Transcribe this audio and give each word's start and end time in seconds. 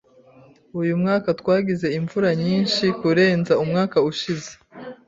Uyu 0.81 0.93
mwaka 1.01 1.27
twagize 1.39 1.87
imvura 1.99 2.29
nyinshi 2.43 2.83
kurenza 2.99 3.53
umwaka 3.63 3.97
ushize.. 4.11 4.51